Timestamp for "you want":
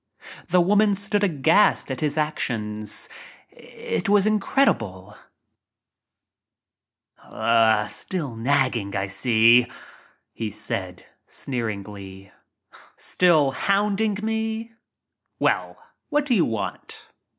16.33-17.07